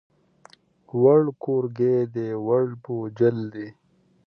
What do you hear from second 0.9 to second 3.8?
ووړ کورګی دی، ووړ بوجل دی.